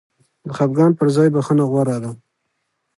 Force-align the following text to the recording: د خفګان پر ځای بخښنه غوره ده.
د 0.45 0.49
خفګان 0.57 0.91
پر 0.99 1.07
ځای 1.15 1.27
بخښنه 1.35 1.63
غوره 1.71 1.97
ده. 2.03 2.11